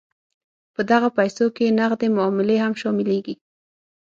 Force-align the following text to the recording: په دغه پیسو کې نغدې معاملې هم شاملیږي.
په 0.73 0.81
دغه 0.91 1.09
پیسو 1.17 1.45
کې 1.55 1.75
نغدې 1.79 2.07
معاملې 2.17 2.57
هم 2.63 2.73
شاملیږي. 2.81 3.35